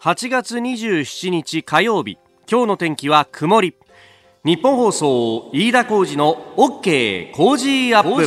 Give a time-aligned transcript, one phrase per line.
[0.00, 3.74] 8月27日火曜日今日の天気は曇り。
[4.44, 8.22] 日本放送飯田浩二の OK 工事アップ。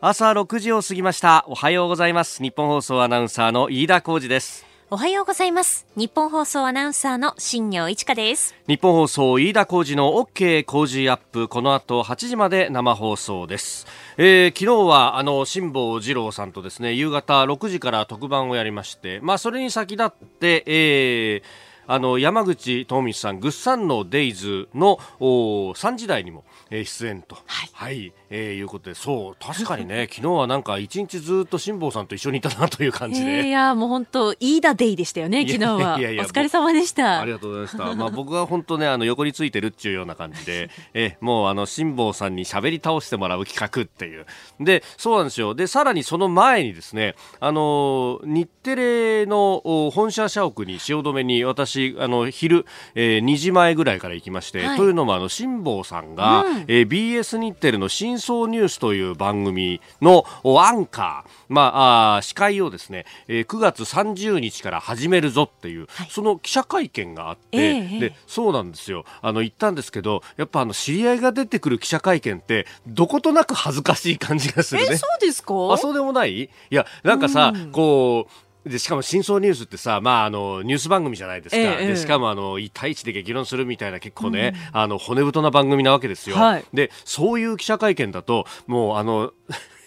[0.00, 1.44] 朝6時を過ぎました。
[1.46, 2.42] おはようございます。
[2.42, 4.69] 日本放送アナウンサーの飯田浩二です。
[4.92, 5.86] おはようございます。
[5.94, 8.56] 日本放送アナウンサーの新業一華です。
[8.66, 11.46] 日本放送飯田浩二の OK 工事アップ。
[11.46, 13.86] この後8時まで生放送です。
[14.16, 33.38] えー、昨日はあの辛坊治郎さんとですね夕方6時から特番をやりましてまあそれに先立って、えーあの山口智光さん、グッサンのデイズの3時台にも、えー、出演と、はい、はい、えー、いうことで、そう、確かにね、 昨日はなんか一日ずっと辛坊さんと一緒にいたなという感じで。
[33.38, 35.98] えー、いや、もう本当、飯田デイでしたよね、昨日は。
[35.98, 37.20] いやいやお疲れ様でした。
[37.20, 37.94] ありがとうございました。
[37.94, 44.26] まあ僕は本当ね、あの横についてるっていうような感じで、 えー、もうあの辛坊さんに喋り倒してもらう企画っていう。
[44.60, 45.54] で、そうなんですよ。
[45.54, 69.04] で、さらにその前にですね、あの日テレの本社社屋に汐留に私あの昼、えー、2時前ぐらいから行きまして、はい、というのもあの辛坊さんが、うん、えー、BS 日テレの真相ニュースという番組のアンカー、まあ、あ司会をですね、えー、9月30日から始めるぞっていう、はい、その記者会見があって、えー、でそうなんですよ。
[69.22, 74.88] あの言ったんですけどやっぱあの知り合いが出てくる記者会見ってどことなく恥ずかしい感じがするね。
[74.92, 75.54] えそうですか？
[75.72, 76.42] あそうでもない？
[76.42, 78.32] いやなんかさ、うん、こう
[78.64, 89.32] でしかも真相ニュースってさ、まあ、あのニュース番組じゃないですか、ええ、でしかもあの1対1で激論するみたいな結構ね、うん、あの骨太な番組なわけですよ、はい、でそういう記者会見だともうあの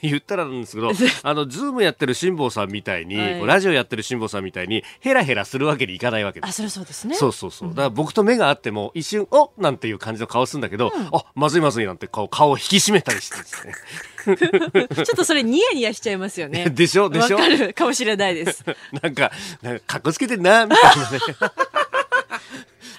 [0.04, 0.92] 言ったらなんですけど、
[1.24, 6.50] あの、ズームやってる辛坊さんみたいに、はい、ラジオやってる辛坊さんみたいに、ヘラヘラするわけにいかないわけです。
[6.50, 7.16] あ、それそうですね。
[7.16, 7.70] そうそうそう。
[7.70, 13.74] だから僕と目があっても、一瞬、おなんていう感じの顔するんだけど、うん、あ、まずいまずいなんて顔、顔を引き締めたりしてですね。
[14.24, 16.70] ちょっとそれニヤニヤしちゃいますよね。
[16.72, 17.10] でしょ？
[17.10, 17.38] でしょ？
[17.38, 18.64] わかるかもしれないです。
[19.02, 19.32] なんか、
[19.62, 21.20] なんか、かっこつけてんな、みたいなね。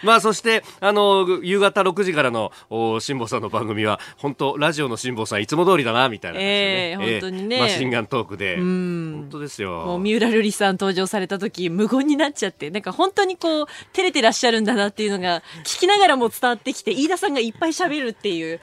[0.05, 2.53] まあそしてあの夕方6時からの
[3.01, 8.57] 辛坊さんの番組は本当ラジオの辛坊さんいつも通りだなみたいな感じで、ね、えー、本当にね、マシンガントークで。
[8.57, 9.85] 本当ですよ。
[9.87, 18.61] もう三浦瑠麗さん登場された時無言になっちゃってなんか本当にこう照れてらっしゃるんだなっていうのが聞きながらも伝わってきて飯田さんがいっぱい喋るっていう。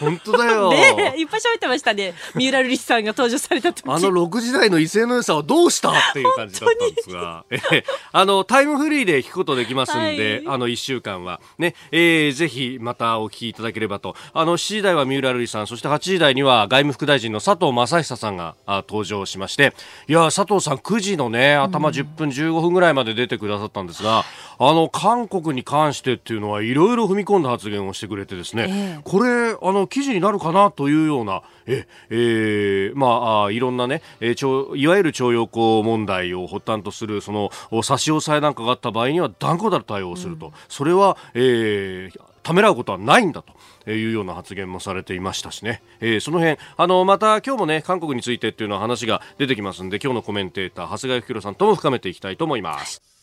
[0.00, 0.70] 本当だよ。
[0.70, 2.14] ねいっぱい喋ってましたね。
[2.34, 3.84] 三浦瑠麗さんが登場された時。
[3.86, 7.44] あの6時台の威勢の良さはどうしたっていう感じだったんですが。
[8.12, 11.40] あのタイムフリーで聞くことできますんで、はい、あの1週間は。
[11.58, 14.14] ね、えー、ぜひまたお聞きいただければと。
[14.32, 19.72] あの、7時台は三浦瑠麗さん、そして8時台には外務副大臣の佐藤正久さんが登場しまして、
[20.06, 24.24] いや、佐藤さん9時のね、頭10分15分ぐらいまで出てくださったんですが、
[24.58, 37.50] あの、韓国に関してっていうのはいろいろ踏み込んだ発言をしてくれてですね、えー、これ、あの、記事になるかなというような、え、えー、まあ、いろんなね、えー、いわゆる徴用工問題を発端とする、その、
[37.82, 40.46] 差し押さえなんかがあった場合には断固たる対応をすると。
[40.46, 53.15] うん、それは、えー、ためらうことはないんだというような発言もされていましたしね、えー、その辺あのまた今日もね韓国についてっていうのは話が出てきますんで今日のコメンテーター長谷川幸宏さんとも深めていきたいと思います。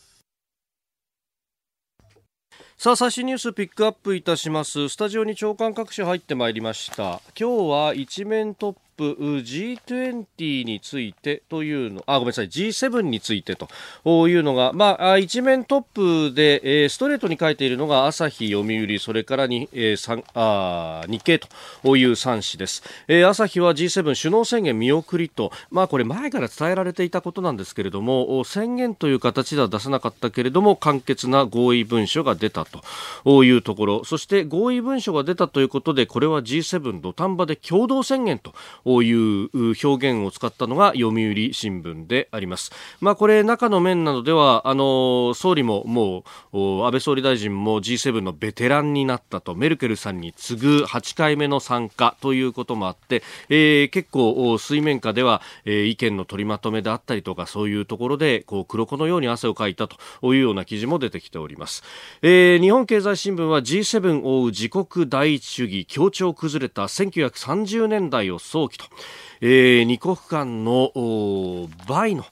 [2.75, 4.89] さあ最新ニュースピックアップいたします。
[4.89, 7.21] スタジオに長官各紙入ってまいりました。
[7.39, 15.81] 今日は一面トップ G20 についてというのあごめんなさい G7 についてというのが、まあ、一面トッ
[16.29, 32.65] プで、えー、ストレートに書いているのが朝日、読売それからに、えー、あ日経という3紙です、えー、朝日は G7 首脳宣言見送りと、まあ、これ前から伝えられていたことなんですけれども宣言という形では出さなかったけれども簡潔な合意文書が出た
[33.23, 34.03] というところ。
[34.03, 38.53] そして合意文書が出たということでこれは G7 土壇場で共同宣言と
[38.85, 39.49] いう
[39.83, 42.71] 表現を使ったのが読売新聞であります。
[43.01, 59.97] まあ、これ中の面などではあの総理ももう安倍総理大臣も G7 のベテランになったとメルケルさんに次ぐ8回目の参加ということもあって、えー、結構水面下では、えー、意見の取りまとめであったりとかそういうところでこう黒子のように汗をかいたと
[60.33, 61.83] いうような記事も出てきております、
[62.21, 68.89] えー、日本経済新聞は G7 を追う自国第一主義協調崩れた1930年代を早期と。
[69.45, 72.23] えー、二国間の倍の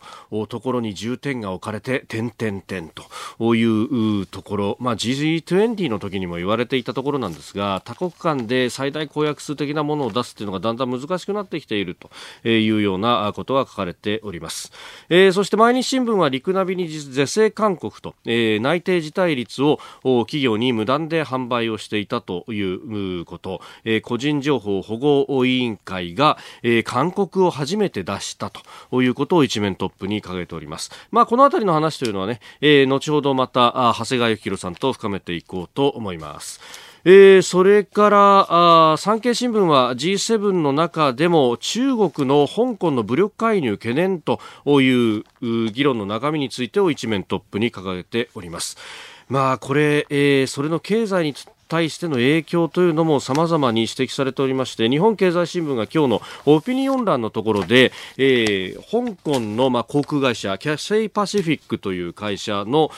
[0.47, 2.89] ところに重点が置かれて点々点
[3.37, 14.71] というところ、まあ、G20 の時にも言われていたところなんですが多国間で最大公約数的なものを出すというのがだんだん難しくなってきているというようなことが書かれております、
[15.09, 30.91] えー、そして毎日新聞は陸ナビに是正勧告と、えー、内定辞退率を企業に無断で販売をしていたということ、えー、個人情報保護委員会が、えー、勧告を初めて出したということを一面トップに掲げております。
[31.09, 36.59] まあ、このあたりの話というのはね、えー、後ほどまた長谷川幸宏さんと深めていこうと思います。
[37.03, 45.23] えー、それからあ産経新聞は G7 の中でも中国の香港の武力介入懸念という
[45.71, 48.77] 議論の中身についてを一面トップに掲げております。
[49.29, 51.33] まあこれ、えー、それの経済に
[51.71, 62.91] 対しての影響というのも様々に指摘されておりまして日本経済新聞が今日のオピニオン欄のところで、えー、香港の、まあ、航空会社キャセイパシフィックという会社の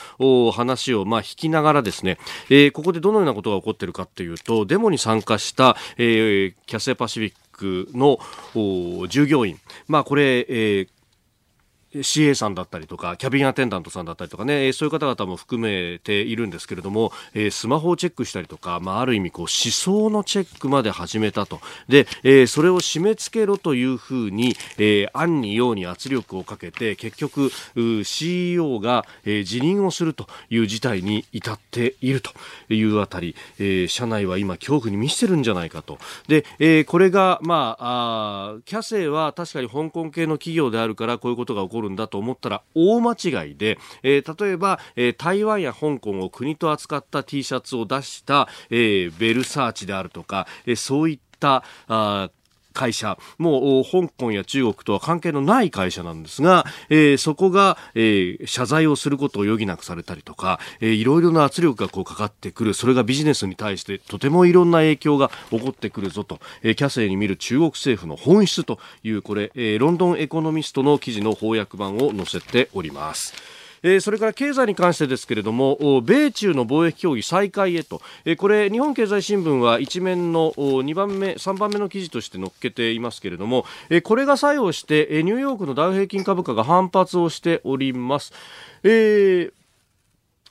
[0.50, 2.18] 話を、まあ、引きながらですね、
[2.50, 8.18] えー、ここでどのようなことが起こっているかというとデモに参加した、えー、キャセイパシフィックの
[9.06, 10.88] 従業員、まあ、これ、えー
[12.02, 21.60] CA さんだったりとかキャビンアテンダントさんだったりとかねそういう方々も含めているんですけれども、え、スマホをチェックしたりとか、まあ、ある意味こう思想のチェックまで始めたと。
[21.88, 27.50] で、え、それを締め付けろというふうに、えー、暗にように圧力をかけて結局
[28.04, 32.30] CEO が、え、辞任をするという事態に至っていると
[32.72, 35.98] いうあたり、え、社内は今恐怖に満ちてるんじゃないかと。
[36.28, 52.30] で、え、これが、まあ、あキャセイは確かに香港系の企業であるからこういうことが起こるるんだと思ったら大間違いで、えー、例えば、えー、台湾や香港を国と扱った T シャツを出した、えー、ベルサーチであるとか、えー、そういったあ
[52.74, 73.53] 会社、もう香港や中国とは関係のない会社なんですが、えー、そこが、えー、謝罪をすることを余儀なくされたりとか、えー、いろいろな圧力がこうかかってくる、それがビジネスに対してとてもいろんな影響が起こってくるぞと、えー、キャセイに見る中国政府の本質という、これ、えー、ロンドンエコノミストの記事の翻訳版を載せております。
[73.84, 88.32] えー、それから経済に関してですけれども米中の貿易協議再開へと、えー、これ日本経済新聞は一面の2番目3番目の記事として載っけていますけれども、えー、これが作用して、え、ニューヨークのダウ平均株価が反発をしております。
[88.82, 89.63] えー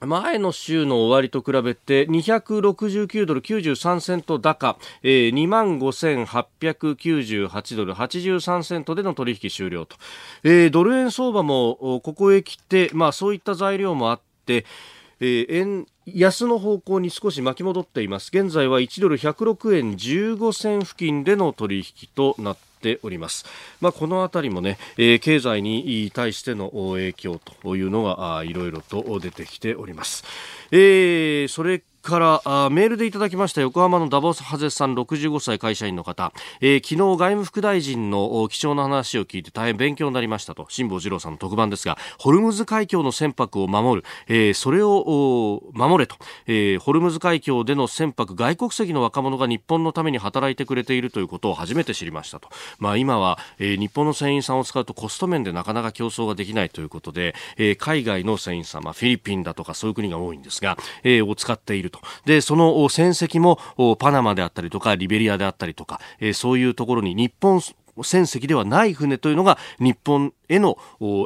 [0.05, 9.95] 前の週の終わりと比べて269ドル93セント高、えー、2万5898ドル83セントでの取引終了と、
[10.43, 14.65] えー、ドル円相場もここへ来て、まあ、そういった材料もあって、
[15.19, 18.29] えー、円安の方向に少し巻き戻っています。
[18.33, 23.45] 現在は1ドル106円15銭付近での取引となってております。
[23.81, 30.23] まあ、このあたりもね、えー、経済に対しての影響というのがいろいろと出てきております。
[30.71, 62.01] えー、それからあメールでいただきました横浜のダボスハゼさん65歳会社員の方、えー、昨日外務副大臣の貴重な話を聞いて大変勉強になりましたと辛坊治郎さんの特番ですがホルムズ海峡の船舶を守る、えー、それを守れと、えー、ホルムズ海峡での船舶外国籍の若者が日本のために働いてくれているということを初めて知りましたと、まあ、今は、え、日本の船員さんを使うとコスト面でなかなか競争ができないということで、え、海外の船員さん、まあ、フィリピンだとかそういう国が多いんですが、え、を使っていると。
[62.25, 63.57] で、その戦績も
[63.97, 66.01] パナマであったりとか、リベリアであったりとか、
[66.33, 67.61] そういうところに日本
[68.01, 70.77] 船籍ではない船というのが日本への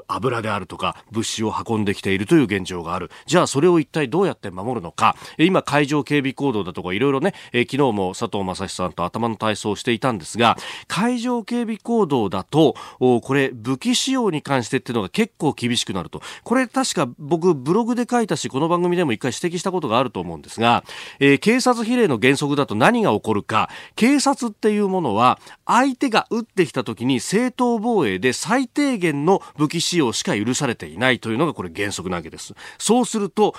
[0.07, 3.11] 油であるとか物資を運んできているという現状がある。
[3.25, 5.15] じゃあそれを一体どうやって守るのか。
[5.37, 10.57] 今海上警備行動だとかいろいろね、え昨日も佐藤正史さんと頭の体操をしていたんですが、
[10.87, 16.21] 海上警備行動だと、これ武器使用に関してっていうのが結構厳しくなると。
[16.43, 20.83] これ確か僕ブログで書いたし、この番組でも一回指摘したことがあると思うんですが、
[21.19, 32.53] えー、警察比例の原則だと何が起こるか、警察っていうものは相手が撃ってきた時に正当防衛で最低限の武器使用しか許されていないというのがこれ原則なわけです。
[32.77, 33.55] そうすると、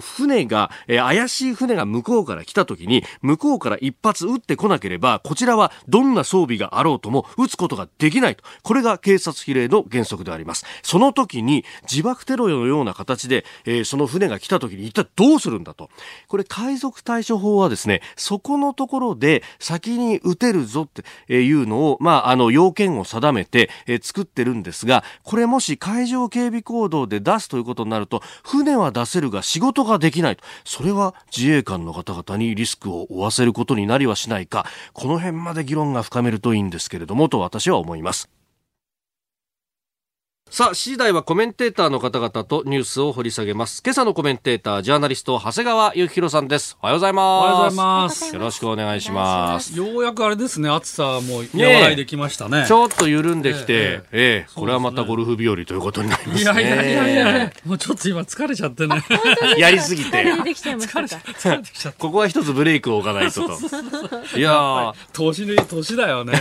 [0.00, 8.44] 船が、えー、怪しい船が向こうから来た時に、向こうから一発撃ってこなければ、こちらはどんな装備があろうとも撃つことができないと。
[8.62, 10.64] これが警察比例の原則であります。
[10.82, 15.90] その時に自爆テロのような形で、えー、その船が来た時に一体どうするんだと。
[16.28, 20.88] これ海賊対処法はですね、そこのところで先に撃てるぞっ
[21.28, 24.91] ていうのを、まあ、あの、要件を定めて、えー、作ってるんですが、
[25.22, 30.44] これもし海上警備行動で出すということになると、船は出せるが仕事ができないと。
[30.64, 38.41] それは自衛官の方々にリスクを負わせることになりはしないか、この辺まで議論が深めるといいんですけれども、と私は思います。
[40.52, 43.82] さあ、7時台はコメンテーターの方々とニュースを掘り下げます。
[43.82, 46.76] 今朝のコメンテーター、ジャーナリスト、長谷川幸宏さんです。
[46.82, 47.24] おはようございます。
[47.24, 48.34] おはようございます。
[48.34, 49.74] よろしくお願いします。
[49.74, 52.60] ようやくあれですね、暑さも和らいできましたね。
[52.60, 56.42] ねちょっと緩んできて、ええええこれはまたゴルフ日和ということになりますね。
[56.42, 59.02] いやいやいやいや、もうちょっと今疲れちゃってね。
[59.56, 60.22] やりすぎて。
[60.22, 61.98] 疲れてきちゃいました疲れてきちゃった。
[61.98, 63.58] ここは一つブレイクを置かないとと。
[64.36, 64.94] いやー。
[65.14, 66.34] 年の年だよね。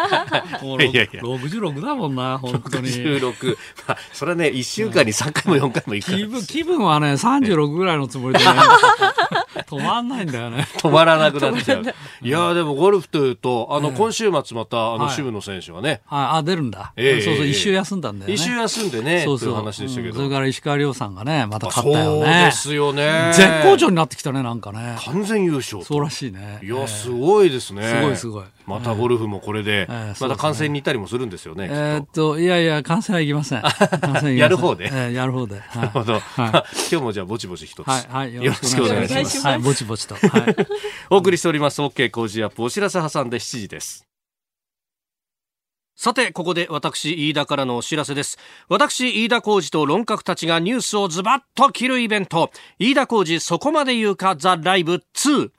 [0.60, 2.90] もういやいや66だもんな、本当に。
[2.90, 3.37] 66。
[3.86, 8.50] まあそれはね、1週間に3回も4回も行く気分、気分はね、36ぐらいのつもりでね、
[9.68, 10.66] 止まんないんだよね。
[10.78, 11.84] 止まらなくなっちゃう。
[12.22, 16.00] いやでもゴルフというと、あの、今週末また、あの、渋野選手はね。
[16.06, 16.92] はい、あ、出るんだ。
[16.96, 18.34] ええそうそう、一週休んだんだよね。
[18.34, 19.48] 一週休んでね、そうそう。
[19.50, 20.14] いう話でしたけど。
[20.14, 22.20] それから石川遼さんがね、また勝ったよね。
[22.20, 23.32] そうですよね。
[23.34, 24.96] 絶好調になってきたね、なんかね。
[25.04, 25.84] 完全優勝。
[25.84, 26.60] そうらしいね。
[26.62, 27.82] いや、すごいですね。
[27.82, 28.44] すごいすごい。
[28.68, 29.88] またゴルフもこれで、
[30.20, 31.68] また観戦に行ったりもするんですよね。
[31.70, 34.36] えっと、いやいや、観戦は行きません。
[34.36, 35.12] やる方で。
[35.12, 35.56] やる方で。
[35.74, 36.20] なるほど。
[36.36, 37.86] 今日もじゃあ、ぼちぼち一つ。
[37.86, 39.40] はい、よろしくお願いします。
[39.40, 40.16] はい、ぼちぼちと。
[41.10, 44.04] お送りしております、OK 工事アップ、お知らせ挟んで7時です。
[45.96, 48.38] さて、ここで私、飯田からのお知らせです。
[48.68, 54.36] 私、飯田浩二と論客たちがニュースをズバッと切るイベント、飯田浩司そこまで言うか？
[54.36, 55.50] ザ・ライブ2。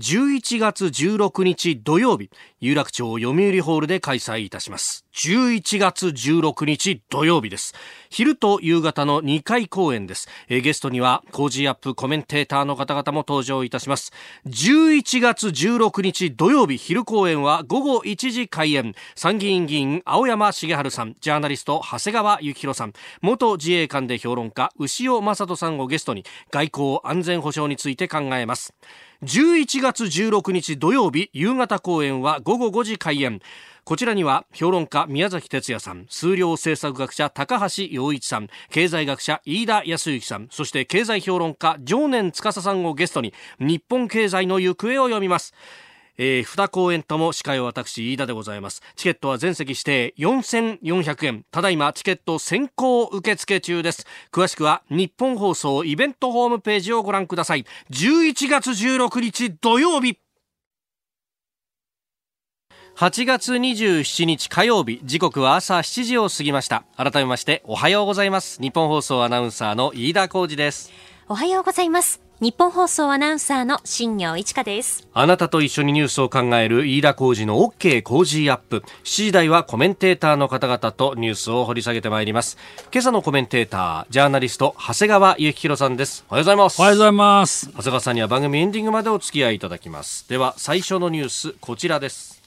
[0.00, 5.04] 11月16日土曜日、有楽町読売ホールで開催いたします。
[5.12, 7.74] 11月16日土曜日です。
[8.08, 10.26] 昼と夕方の2回公演です。
[10.48, 14.10] えゲストには、コージーアップコメンテーターの方々も登場いたします。
[14.46, 18.94] 11月16日土曜日昼公演は午後1時開演。
[19.14, 28.72] 参議院議員青山繁晴さん、ジャーナリスト長谷川幸洋さん、元自衛官で評論家牛尾正人さんをゲストに外交安全保障について考えます。
[29.22, 33.40] 11月16日土曜日夕方公演は午後5時開演。
[33.84, 45.52] こちらには評論家宮崎哲也さん数量政策学者高橋洋一さん経済学者飯田康之さんそして経済評論家常年司さんをゲストに日本経済の行方を読みます。
[46.18, 48.82] えー、2公演とも司会は私飯田でございます。
[48.96, 51.44] チケットは全席指定4400円。
[51.50, 54.06] ただいまチケット先行受付中です。
[54.32, 57.64] 詳しくは日本放送イベントホームページをご覧ください。
[57.90, 60.18] 11月16日土曜日。
[62.96, 65.00] 8月27日火曜日。
[65.04, 66.84] 時刻は朝7時を過ぎました。
[66.96, 68.60] 改めましておはようございます。
[68.60, 70.92] 日本放送アナウンサーの飯田浩二です。
[71.28, 72.29] おはようございます。
[72.40, 75.06] 日本放送アナウンサーの新業一華です。
[75.12, 78.82] あなたと一緒にニュースを考える飯田浩二の OK 工事アップ。
[79.04, 82.56] 7時台はコメンテーターの方々とニュースを掘り下げてまいります。
[82.90, 86.24] 今朝のコメンテーター、ジャーナリスト、長谷川幸宏さんです。
[86.30, 86.80] おはようございます。
[86.80, 87.66] おはようございます。
[87.66, 90.26] 長谷川さんには番組エンディングまでお付き合いいただきます。
[90.26, 92.39] では、最初のニュース、こちらです。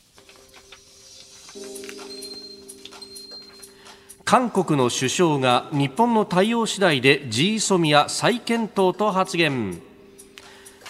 [4.33, 9.79] 韓国の首相が日本の対応次第で G ソミア再検討と発言。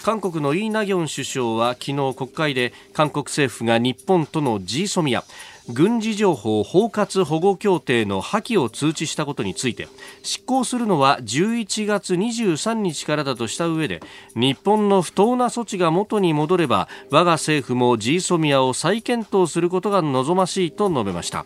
[0.02, 5.24] 韓国のイ・ナギョン首相は昨日国会で韓国政府が日本との G ソミア
[5.68, 9.88] 軍事情報包括保護協定の破棄を通知したことについて
[10.22, 14.00] 執行するのは11月23日からだとした上で
[14.34, 21.44] 日本の不当な措置が元に戻れば我が政府も G ソミアを再検討することが望ましいと述べました。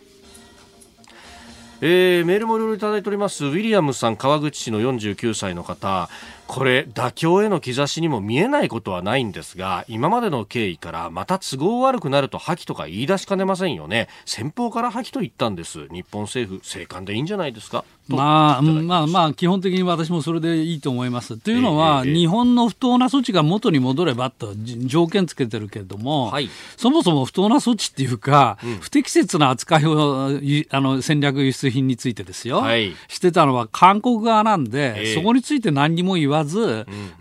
[1.81, 3.45] えー、メールもいろいろいただいております。
[3.45, 6.09] ウィリアムさん川口市の49歳の方。
[6.45, 14.07] これ妥協への兆しにも見えないことはないんですが今までの経緯からまた都合悪くなると破棄とか言い出しかねませんよね。
[14.25, 15.87] 先方から破棄と言ったんです。
[15.89, 17.85] 日本政府静観でいいんじゃないですか？
[18.15, 21.37] まあ、まあまあ基本的に私もそれでいいと思います。
[21.37, 30.39] というのは、えー、日本の不当な措置が元に戻ればと条件つけてるけれども、はい、そもそも不当な措置っていうか、うん、不適切な扱いを
[30.69, 36.63] あの戦略輸出品についてですよ、はい、してたのは韓国側なんで、えー、そこについて何にも言わず、う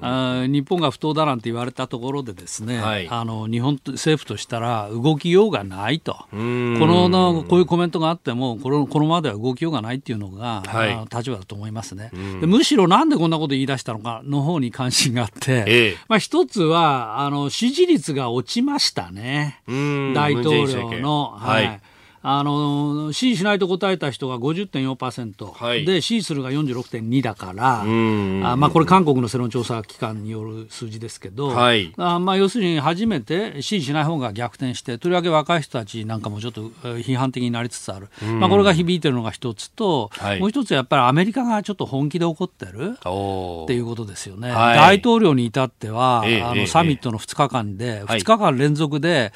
[0.07, 21.35] んうん、日本が不当だなんて言われたところでですね、はい、あの日本政府としたら動きようがないと、こののこういうコメントがあってもこのこのままでは動きようがないっていうのが、はい、立場だと思いますね、でむしろなんでこんなこと言い出したのかの方に関心があって、ええ、まあ、一つはあの支持率が落ちましたね、大統領の。
[21.38, 21.80] はい、はい
[22.30, 27.80] あの支持しないと答えた人が50.4%、はい、で支持するが46.2だから。
[27.80, 27.85] あ、
[28.56, 38.08] まあ、これ、韓国の世論調査機関による数字ですけど、はい、あまあ、要するに初めて支持しない方が逆転して、とりわけ若い人たちなんかもちょっと批判的になりつつある、
[38.38, 44.50] まあ、これが響いてるのが一つと、はい、もう一つやっぱりアメリカがちょっと本気で怒ってるっていうことですよね。
[44.50, 49.32] 大統領に至っては、ええ、あのサミットの2日間で、2日間連続で、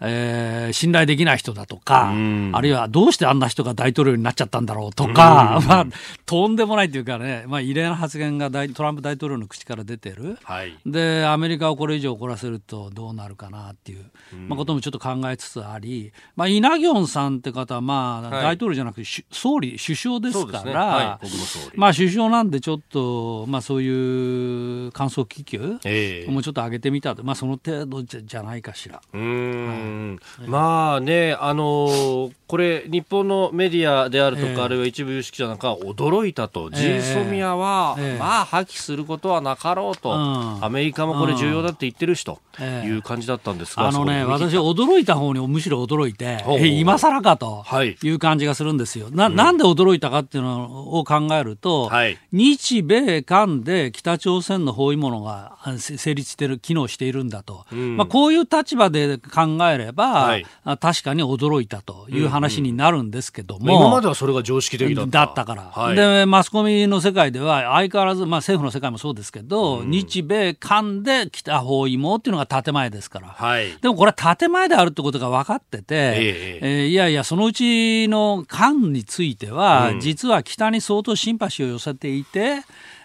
[0.00, 2.12] えー、信頼できない人だとか、
[2.52, 5.86] あるいはどうしてあんな人が大統領になっちゃったんだろうとか、 まあ、
[6.26, 14.04] とんでもないというかね、まあ、異例な発言がトランプ大統領の口から出てる、はい、でアメリカをこれ以上怒らせるとどうなるかなっていう、
[14.48, 20.72] まあ、こともちょっと考えつつあり、まあ、イ・ナギョンさんって方は、まあ、大統領じゃなくて総理首相ですから、ね。
[20.74, 29.00] はい、まあ、首相なんでちょっと、まあ、そういう観測気球、えー、もうちょっと上げてみたまあ、その程度じゃじゃないかしら。
[29.12, 47.64] うん、はい、まあね、あのー、Facebook これ、日本のメディアであるとか、えー、あるいは一部有識者なんかは驚いたと、ジーソミアは、えー、まあ、破棄することはなかろうと、うん、アメリカもこれ重要だって言ってるしという感じだったんですが、あのね、私、驚いた方にむしろ驚いて、え今更かと
[48.04, 48.08] い。
[48.10, 49.08] う感じがするんですよ。
[49.10, 60.46] ななんで驚いたかっていうのを考えると、はい、日米韓で北朝鮮の包囲網が成立している、機能しているんだと、うん、まあ、こういう立場で考えれば、はい、
[60.78, 65.10] 確かに驚いたという話になるんですけども、今まではそれが常識的だった。
[65.14, 82.60] だったから、はい、でマスコミの世界では相変わらず、まあ、政府の世界もそうですけど、うん、日米韓で北包囲網っていうのが建前ですから、はい、でもこれは建前であるってことが分かってて、ええー、いやいや、そのうちの韓については、うん、実は北に相当シンパシーを寄せていて、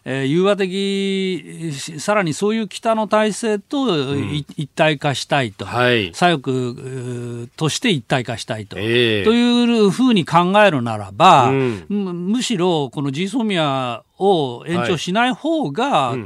[0.06, 16.20] えー、融和的、さらにそういう北の体制と、うん、一体化したいと、はい、左翼として一体化したいと、えー、というふうに考えるならば、うん、むしろこのジーソミアを延長しない方が、はい。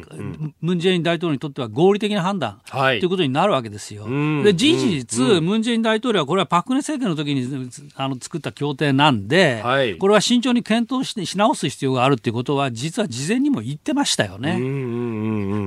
[0.62, 4.06] ムン・ジェイン大統領にとっては合理的な判断、はい、ということになるわけですよ。
[4.44, 14.58] で事実、うん、ムン・ジェイン大統領はこれはパク・クネ政権の時にあの作った協定なんで、はい、これは慎重に検討しし直す必要があるということは実は事前にも言ってましたよね。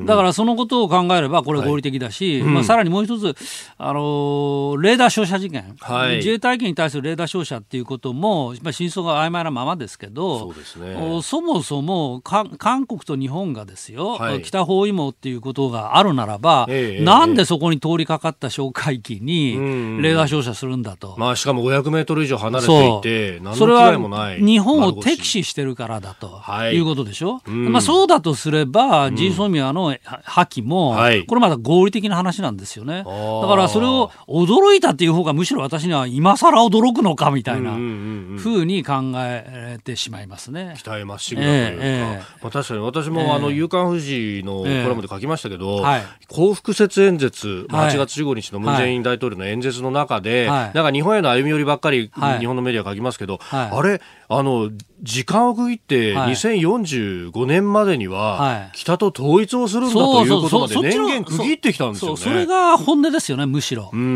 [0.06, 3.34] だからそのことを考えればこれ合理的だし、はいまあ、さらにもう一つ、
[3.76, 21.16] あのー、レーダー照射事件、はい、自衛隊機に対するレーダー照射っていうことも、まあ、真相が曖昧なままですけどそね、そもそも韓国と日本がですよ、はい、北包囲網っていうことがあるならば、ええ、なんでそこに通りかかった哨戒機にレーダー照射するんだと。
[21.18, 23.96] まあ、しかも500メートル以上離れていて、それは
[24.38, 27.40] 日本を敵視してるからだと、はい、いうことでしょ？
[27.46, 32.98] まあ、そうだとすれば、ジーソミアの破棄も、はい、これまだ合理的な話なんですよね。
[32.98, 40.74] だからそれを驚いたっていう方がむしろ私には今更驚くのかみたいなふうに考えてしまいますね。
[40.76, 41.84] 期待まっしぐなというか。
[41.84, 42.80] えーまあ、確かに。
[42.80, 54.70] 私も、あの夕刊富士のコラムで書きましたけど、はい、幸福節演説、8月15日のムン・ジェイン大統領の演説の中で、なんか日本への歩み寄りばっかり、日本のメディア書きますけど、あれ、あの
[55.02, 62.16] 時間を区切って2045年までには北と統一をするんだということまで年限区切ってきたんですよね。
[62.16, 63.90] それが本音ですよね、むしろ。
[63.92, 64.06] うんうん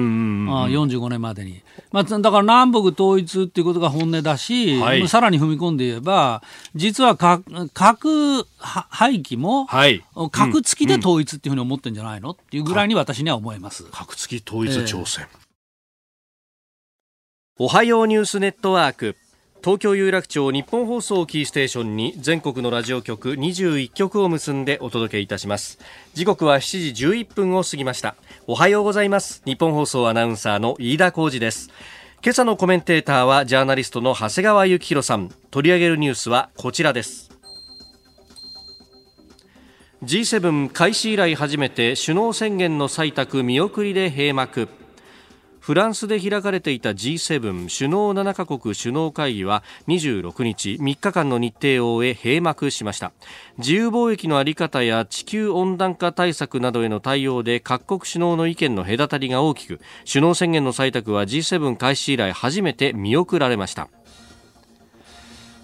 [0.46, 1.62] うん、45年までに。
[1.92, 6.42] まあ、だから南北統一っていうことが本音だし、はい、さらに踏み込んで言えば、
[6.74, 7.44] 実は核
[8.58, 13.84] 廃棄も、はい、核付きで統一っていうふうに思ってるんじゃないのっていうぐらいに私には思います。
[13.92, 15.26] 核付き統一挑戦。
[15.30, 15.38] えー、
[17.58, 19.16] おはようニュースネットワーク。
[19.62, 25.78] 東京有楽町日本放送キーステーションに全国のラジオ局21局を結んでお届けいたします。
[26.14, 28.16] 時刻は7時11分を過ぎました。
[28.46, 29.42] おはようございます。
[29.44, 31.68] 日本放送アナウンサーの飯田浩二です。
[32.22, 35.30] 今朝のコメンテーターはジャーナリストの長谷川幸宏さん。
[35.50, 37.30] 取り上げるニュースはこちらです。
[40.02, 44.68] G7 開始以来初めて首脳宣言の採択見送りで閉幕。
[45.60, 47.40] フランスで開かれていた G7
[47.76, 53.12] 首脳7カ国首脳会議は26日3日間の日程を終え閉幕しました。
[53.58, 63.88] 自由貿易の在り方や地球温暖化対策などへの対応で各国首脳の意見の隔たりが大きく首脳宣言の採択は G7 開始以来初めて見送られました。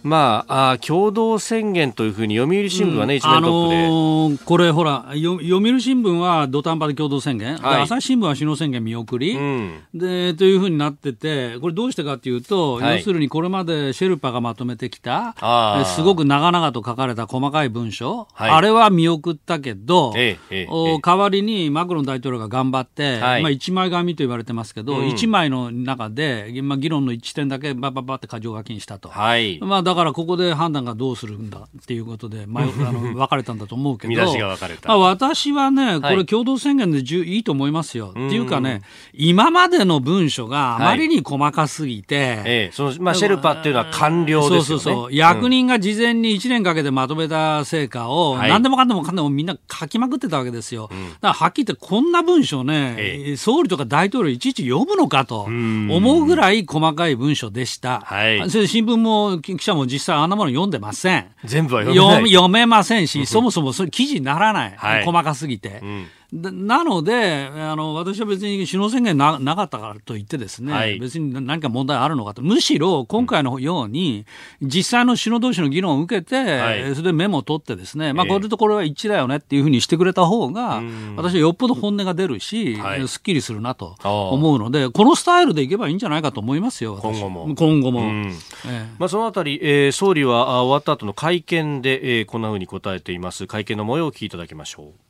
[0.07, 15.35] まあ、あ共同宣言というふうに読売新聞はね、うん、一面トップで、あのー、これほら読売新聞は土壇場で共同宣言、はい、朝日新聞は首脳宣言見送り、うん、でというふうになっててこれどうしてかというと、はい、要するにこれまでシェルパがまとめてきた
[15.85, 29.09] すごく長々と書かれた細かい文書、はい、あれは見送ったけど、えええ、お代わりにマクロン大統領が頑張って、まあ、一枚紙と言われてますけど、うん、1枚の中で、まあ、議論の一点だけばばばって箇条書きにしたと。
[29.09, 29.59] はい。
[29.61, 38.11] まあ、だからここで判断がどうするんだっていうことで、まあ、あの分かれたんだと思うけど、 見出しが分かれたまあ、私はね、これ、共同宣言でじゅ、い、いと思いますよ。
[38.11, 38.82] っていうかね、
[39.12, 44.64] 今までの文書があまりに細かすぎて、はい、ええ、そのまあ、シェルパっていうのは官僚ですよね。
[44.64, 45.14] そうそうそう。
[45.14, 50.88] 役人が事前に1年かけてまとめた成果を、何でもかんでもかんでもみんな書きまくってたわけですよ。
[50.90, 58.00] だからはっきり言って、こんな文書ね、ええ、総理とか大統領いちいち読むのかと思うぐらい細かい文書でした。
[58.04, 61.27] はい、それで新聞も記者も実際あんなもの読んでません。
[61.44, 64.75] 全部は読め読めませんし、そもそもそれ記事にならない。
[64.77, 65.81] はい、細かすぎて。
[65.83, 74.27] うんなのであの、私は別に首脳宣言ななかったからといってですね、はい、別に何か問題あるのかと、むしろ今回のように、
[74.61, 80.83] 実際の首脳同士の議論を受けて、はい、それでメモを取ってですね、まあ、これとこれは一致だよねっていうふうにしてくれた方が、
[81.17, 87.55] 私はよっぽど本音が出るし、はい、すっきりするなと思うので、このスタイルでいけばいいんじゃないかと思いますよ、今後も。
[87.55, 88.01] 今後も。
[88.01, 88.33] え
[88.67, 93.47] え、まあ、そのあたり、えー、総理は終わった後の会見で、えー、こんなふうに答えています。
[93.47, 95.06] 会見の模様を聞きいただきましょう。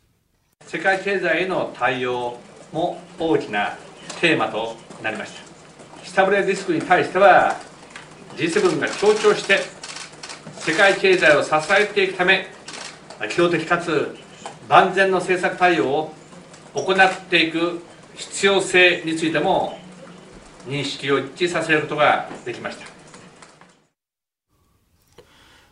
[0.67, 2.39] 世界経済への対応
[2.73, 3.77] も大きな
[4.21, 6.05] テーマとなりました。
[6.05, 7.57] 下振れリスクに対しては
[8.37, 9.61] G7 が協調して
[10.59, 12.49] 世界経済を支えていくため
[13.31, 14.17] 機動的かつ
[14.69, 16.15] 万全の政策対応を
[16.75, 17.81] 行っていく
[18.17, 19.79] 必要性についても
[20.67, 22.96] 認識を一致させることができました。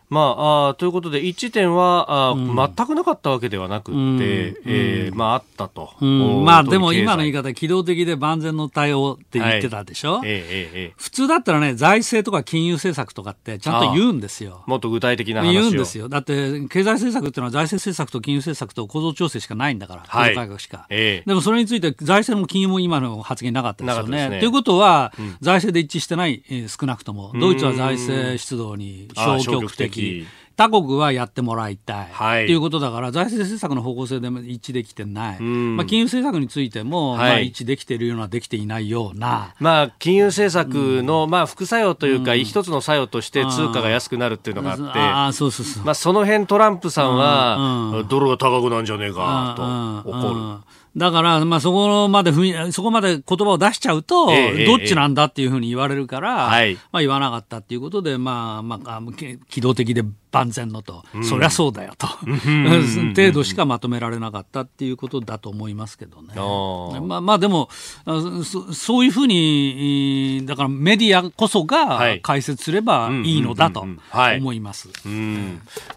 [0.09, 5.93] まあ、あということで、一致点はあ、うん、全くなかったわけではなくて、うん、えー、まあ、あったと。
[6.01, 14.63] うん、まあ、でも今の言い方、機動的で万全の対応って言ってたでしょ、はい、えー、えー、普通だったらね、財政とか金融政策とかってちゃんと言うんですよ。
[14.67, 16.09] もっと具体的な話言うんですよ。
[16.09, 21.29] だって、経済政策っていうのは財政政策と金融政策と構造調整しかないんだから、はい、改革しか、えー。
[21.29, 24.25] でもそれについて財政も金融も今の発言なかったですよね。
[24.27, 27.33] と、ね、いうことは、財政で一致してない、えー、少なくとも。
[27.41, 29.94] ドイツは財政出動に消極的。
[30.57, 45.85] 他国はやってもらいたい、はい、っていうことだから、財政政策の方向性でも一致できてない、まあ、金融政策についても、はい、まあ、一致できているような、できていないような、まあ、金融政策の、まあ、副作用というか、一つの作用として通貨が安くなるっていうのがあって、あそうそうそう。
[45.85, 49.55] まあ、その辺トランプさんは、ドルが高くなんじゃねえか
[50.05, 50.75] と怒る。
[50.97, 59.03] だから、まあ、そこまでふそこまで言葉を出しちゃうと、えー、どっちなんだっていうふうに言われるから、えー、まあ、言わなかったっていうことで、まあ、まあ、
[59.49, 62.09] 機動的で万全のと、うん、そりゃそうだよと、
[63.15, 66.35] 程度しかまとめられなかったっていうことだと思いますけどね。
[67.01, 67.69] まあ、まあ、でも
[68.05, 73.87] そ、そういうふうに、だからメディアこそが解説すればいいのだと
[74.37, 74.89] 思います。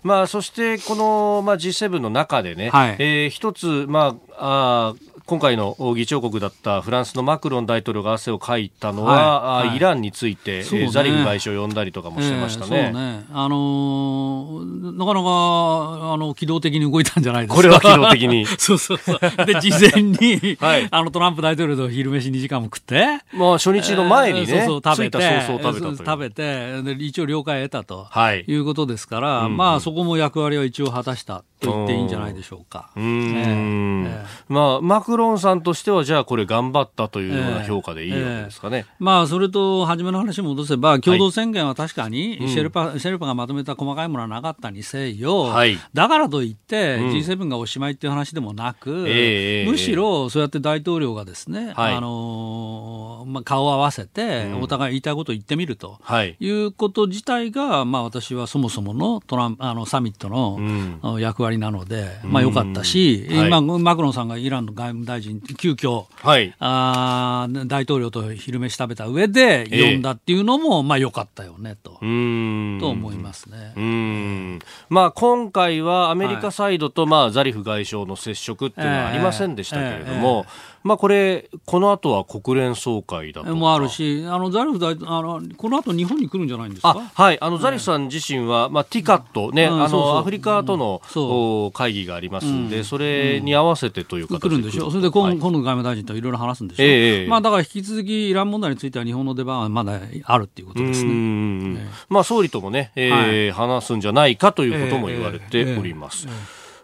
[0.04, 4.95] まあ、そして、この、まあ、G7 の中でね、はい、えー、一つ、まあ、あ
[5.28, 9.68] 今回の議長国だったフランスのマクロン大統領が汗をかいたのは、はい。
[9.68, 12.94] はい、イランについて、ね、ザリフ外相を呼んだりとかもしてましたね。
[12.94, 13.26] えー、ね。
[13.34, 17.56] あのー、なかなかあの機動的に動いたんじゃないですか。
[17.58, 18.46] これは機動的に。
[18.58, 19.46] そうそうそう。
[19.46, 26.82] で、事前に、 はい、あのトランプ大統領と昼飯2時間も食って、まあ初日の前にね、えー、そうそう食べて、そうそう食べた食べて。
[26.84, 32.92] で、一応了解を得たと、はい、いうことですから、うん、まあそこも役割は一応果たしたと言っていいんじゃないでしょうか。
[32.96, 33.04] うん、
[33.36, 38.77] えーえー、まあマククロンさんとしては、じゃあこれ頑張ったというような評価でいいわけですかね。
[38.77, 55.99] えー、まあ、それと初めの話戻せば、共同宣言は確かにシェルパ、はいうん、シェルパがまとめた細かいものはなかったにせよ、はい、だからといって、G7 がおしまいっていう話でもなく、うん、むしろそうやって大統領がですね、はい、あのまあ、顔を合わせて、お互い言いたいことを言ってみると、
[56.39, 56.47] い。
[56.47, 73.74] うこと自体が、まあ、私はそもそものトランあのサミットの役割なので、まあ、よかったし、まあ、マクロンさんがイランの外務大臣、急遽、はい、あ大統領と昼飯食べた上で呼んだっていうのも、えー、まあ良かったよねと、と思いますね。
[73.76, 74.60] うん。
[74.89, 80.46] まあ、今回はアメリカサイドと、まあ、ザリフ外相の接触っていうのはありませんでしたけれども、
[80.84, 86.93] まあ、これ、この後は国連総会だともあるし、あのザリフ大あのこの後日本に来るんじゃないんですか？
[87.13, 87.38] はい。
[87.41, 94.58] あのザリフさん自身は、まあ、ティカットね、あのアフリカとの、うん、会議がありますんで、それに合わせてという形で来る。
[94.60, 94.62] ん。
[94.62, 101.10] でしょ、それで今,、はい、今野外務大臣といろいろ話すんでしょ、えー、まあ、だから引き続きイラン問題については日本の出番はまだあるっていうことですね。
[101.10, 106.28] えー、まあ、総理ともね、えー、はい、話すんじゃないかということも言われております。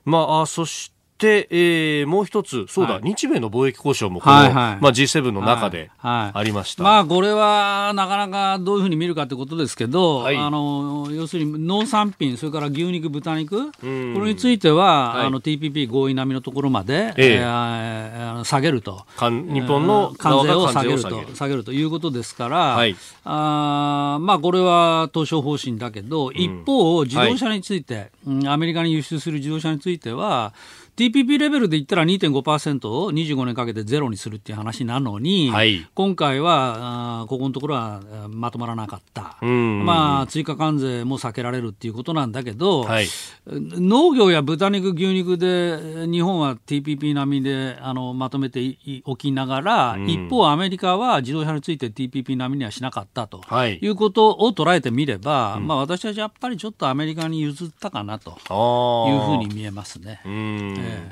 [0.05, 21.63] まあ、そしてて、えー、もう一つ、そうだ、はい、日米の貿易交渉もこの、はいはい、まあ、G7 の中でありました、はいはい、まあ、これはなかなかどういうふうに見るかということですけど、あの要するに農産品、それから牛肉、豚肉、これについては、あの TPP 合意並みのところまで、えー、えー、下げると、日本の関税を下げると下げる。
[21.63, 28.11] ということですから、はい、あまあ、これは当初方針だけど、一方、自動車について、
[28.45, 30.53] アメリカに輸出する自動車については、
[30.95, 43.07] TPP レベルで言ったら2.5%を25年かけてゼロにするっていう話なのに、はい、今回はあここのところはまとまらなかった、まあ、追加関税も避けられるっていうことなんだけど、はい、
[43.47, 60.21] 農業や豚肉、牛肉で日本は TPP 並みであのまとめておきながら、一方、アメリカは自動車について TPP 並みにはしなかったと、はい、いうことを捉えてみれば、うん、まあ、私たちやっぱりちょっとアメリカに譲ったかなというふうに見えますね。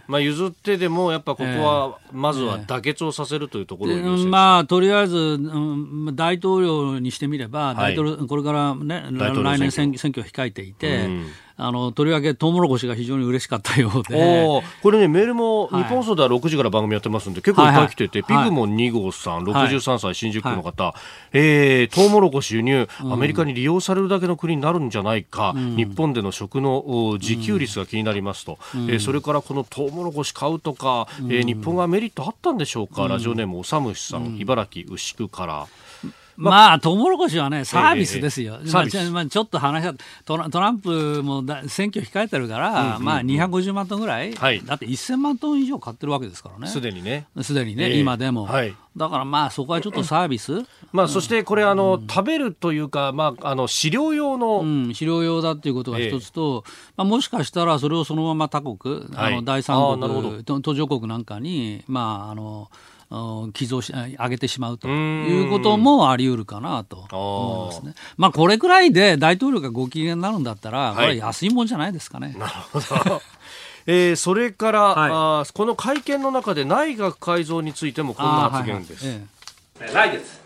[0.08, 11.28] まあ、譲ってでもやっぱここはまずは妥結をさせるというところ、えー、まあ、とりあえず、うん、大統領にしてみれば、大統領これから、ね、来年選挙を控えていて、うん
[11.62, 14.64] あのとりわけトウモロコシが非常に嬉しかったようで。
[14.82, 18.36] これねメールも日本総では6時から番組やってますんで、結構いっぱい来てて、はい。
[18.36, 20.94] はい、ピグモン2号さん、63歳、新宿区の方、はい、
[21.34, 35.68] えー、トウモロコシ輸入、アメリカに利用されるだけの国になるんじゃないか、うん、日本での食の自給率が気になりますと、うん、えー、それからこのトウモロコシ買うとか、うん、えー、日本がメリットあったんでしょうか、ラジオネームおさむしさん、茨城牛久から。
[36.50, 38.56] まあ、トウモロコシはね、サービスですよ。
[38.56, 39.94] ええまあ、まあ、ちょっと話は
[40.26, 46.68] トラ、トランプもだ選挙控えてるから、うんうん、まあ、250万トンぐらい、はい、だって1000万トン以上買ってるわけですからね。
[46.68, 47.28] すでにね。
[47.42, 48.46] すでにね、え今でも。
[48.46, 50.64] はい、だからまあ、そこはちょっとサービス？
[50.92, 54.62] まあ、そしてこれ、あの、うん、食べるというか、まあ、あの、飼料用の。
[54.62, 56.64] うん、飼料用だっていうことが一つと、
[56.98, 58.78] まあ、もしかしたらそれをそのまま他国、
[59.16, 62.70] あの第三国、途上国なんかに、まあ、あの、
[63.54, 67.94] 寄贈し上げてしまうということもあり得るかなと思いますね。
[68.16, 72.36] まあこれくらいで大統領がご機嫌になるんだったら、これ安いもんじゃないですかね。
[72.38, 73.22] なるほど。
[73.88, 79.06] えー、それから、はい、あこの会見の中で内閣改造についてもこんな発言です。
[79.06, 79.28] はいはい
[79.82, 80.40] ええ、来月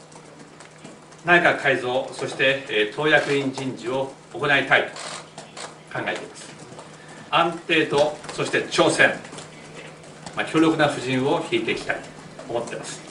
[1.26, 6.56] 内閣改造そして、えー、党役員人事を行いたいと考えています。
[7.30, 9.10] 安定とそして挑戦、
[10.36, 12.15] まあ、強力な布陣を引いていきたい。
[12.50, 13.05] 思ってます。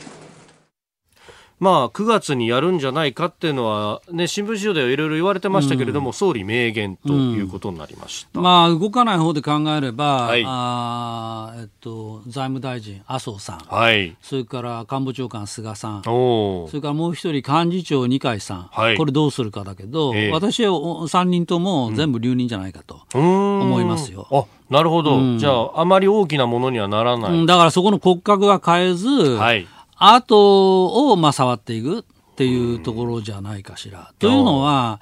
[1.61, 24.27] まあ、9月にやるんじゃないかっていうのは、ね、新聞資料ではいろいろ言われてましたけれども、うん、総理明言ということになりました、うん、まあ、動かない方で考えれば、はい、あえっと、財務大臣、麻生さん、はい、それから官房長官、菅さん、それからもう一人、幹事長、二階さん、はい、これどうするかだけど、えー、私は3人とも全部留任じゃないかと思いますよ。
[24.31, 27.47] あなるほど、うん、じゃあ、あまり大きなものにはならない。
[27.47, 32.03] だからそこの骨格は変えず、はい、アートをまあ触っていくっ
[32.37, 34.13] ていうところじゃないかしら。
[34.19, 35.01] というのは、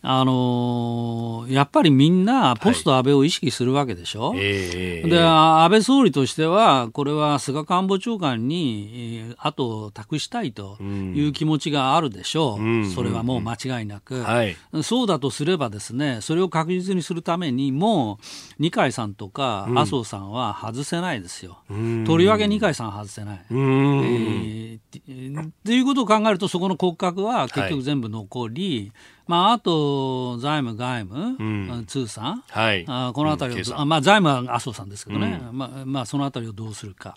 [0.00, 18.20] あのー、やっぱりみんなポスト安倍を意識するわけでしょ、はいえー、で安倍総理としては、これは菅官房長官に後を託したいという気持ちがあるでしょう、うん、それはもう間違いなく、はい、そうだとすれば、ですねそれを確実にするためにも、
[18.58, 23.44] 二階さんとか麻生さんは外せないですよ、うん、とりわけ二階さんは外せない。
[23.50, 37.14] うん、えー、っていうことを考えると、そこの骨格は結局全部残り、はいまあ、あと財務、外務、うん、通産、はい、あこのあたりを、うん、まあ、財務は麻生さんですけどね、うん、まあまあ、そのあたりをどうするか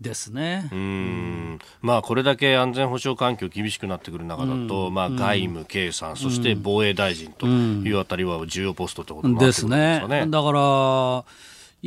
[0.00, 1.58] ですね、はい、うん。
[1.80, 10.16] まあ、これだけ安全保障環境厳しくなってくる中だと、まあ、外務、経産、そして防衛大臣というあたりは重要ポストということになってくるんですかね。
[10.16, 10.30] ですね。
[10.30, 11.24] だから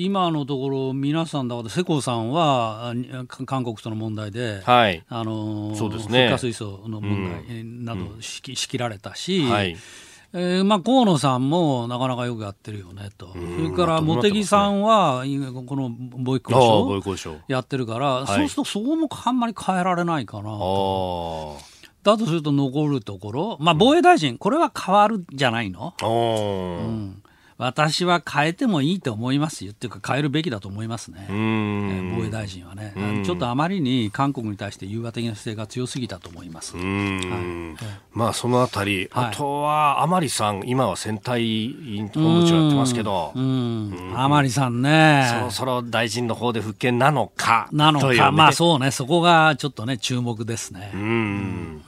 [0.01, 2.93] 今のところ、皆さんだから、世耕さんは
[3.45, 9.75] 韓国との問題で、はい、あのそうですね、水素の問題など仕切られたし、うんはい。
[10.31, 21.57] えーまあ、河野さんもなかなかよくやってるよねと、それから茂木さんは、この貿易交渉やってるから、そうするとそこもあんまり変えられないかなと。
[22.03, 27.21] だとすると残るところ、まあ、防衛大臣、これは変わるじゃないの、うん
[27.59, 29.73] 私は変えてもいいと思いますよ。
[29.73, 32.93] っていうか変えるべきだと思いますね、防衛大臣はね、
[33.25, 37.75] ちょっとあまりに韓国に対して融和的な姿勢が強すぎたと思います、はい、
[38.13, 41.75] まあ、そのあたり、はい、あとは甘利さん、今は選対
[42.13, 50.91] 本部長やってますけど、甘利さんね、そろそろ大臣の方で復権なのかなのか、ね、まあそうね、そこがちょっとね、注目ですね。
[50.93, 51.83] うん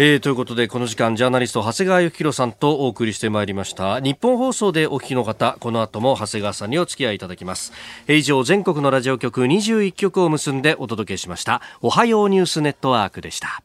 [0.00, 3.98] えー、ということでこの時間ジャーナリスト長谷川幸宏さんとお送りしてまいりました。
[3.98, 7.72] 日本放送でお聞きの方この後も長谷川さんにお付き合いいただきます、
[8.06, 11.62] えー、以上全国のラジオ局21局を結んでお届けしました。
[11.80, 13.60] おはようニュースネットワークでした。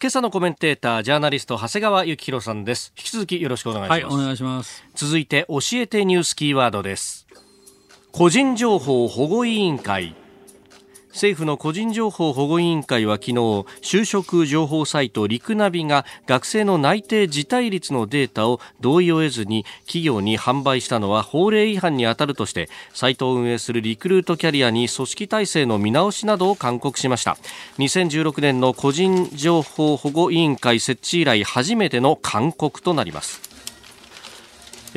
[0.00, 2.92] 今朝のコメンテータージャーナリスト長谷川幸宏さんです。
[2.96, 4.84] 引き続きよろしくお願いします、はい、お願いします。
[4.94, 7.26] 続いて教えてニュースキーワードです。
[8.12, 10.14] 個人情報保護委員会
[11.16, 27.38] 政府の個人情報保護委員会は昨日就職情報サイトリクナビが学生の内定辞退率のデータを同意を得ずに企業に販売したのは法令違反に当たるとしてサイトを運営するリクルートキャリアに組織体制の見直しなどを勧告しました。
[27.78, 33.55] 2016年の個人情報保護委員会設置以来初めての勧告となります。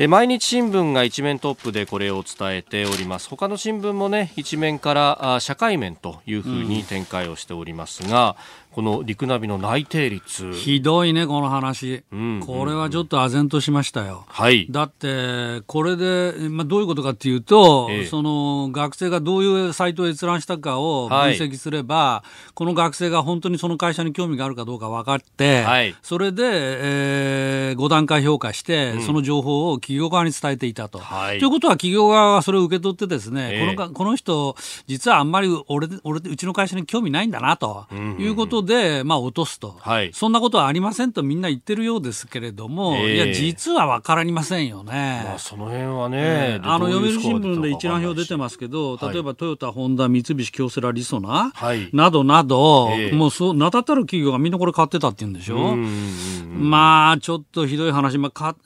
[0.08, 3.28] 毎日新聞が一面トップでこれを伝えております。
[3.28, 8.34] 他の新聞もね一面から社会面というふうに展開をしておりますが、
[8.72, 10.52] この陸ナビの内定率。
[10.52, 14.24] ひどいね、この話、うんうん、これはちょっと唖然としましたよ。
[14.28, 31.00] はい、だって、これで、まあ、どういうことかっていうと、ええ、その学生がどういうサイトを閲覧したかを分析すれば、はい、この学生が本当にその会社に興味があるかどうか分かって、はい、それで、えー、5段階評価して、うん、その情報を企業側に伝えていたと。
[31.00, 34.54] はい、ということは、企業側はそれを受け取ってですね、え、このこの人、
[34.86, 37.86] 実はあんまり俺俺うちの会社に興味ないんだなと
[38.18, 45.22] いうことで、まあ、落とすと、はい、そんなことはありませんとみんな言ってるようですけれども、えー、いや、実は分からりませんよね。
[45.24, 55.76] まあ、その辺はね、えー、あの読売新聞で一覧表出てますけど、例えばトヨタ、ホンダ、三菱、京セラ、りそな、はい、などなど、えー、もうそう名だたる企業がみんなこれ買ってたって言うんでしょ？
[55.76, 58.56] まあ、ちょっとひどい話、まあ、か